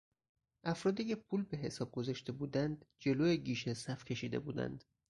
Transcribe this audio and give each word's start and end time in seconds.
افرادی 0.63 1.05
که 1.05 1.15
پول 1.15 1.43
به 1.43 1.57
حساب 1.57 1.91
گذاشته 1.91 2.31
بودند 2.31 2.85
جلو 2.99 3.35
گیشه 3.35 3.73
صف 3.73 4.05
کشیده 4.05 4.39
بودند. 4.39 4.83